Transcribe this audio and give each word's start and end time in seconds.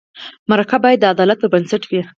مرکه 0.49 0.77
باید 0.83 0.99
د 1.01 1.05
عدالت 1.13 1.37
پر 1.41 1.49
بنسټ 1.53 1.83
وي. 1.89 2.01